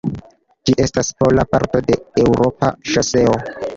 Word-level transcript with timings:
Ĝi 0.69 0.73
estas 0.85 1.11
pola 1.19 1.45
parto 1.51 1.81
de 1.91 1.99
eŭropa 2.25 2.71
ŝoseo. 2.95 3.37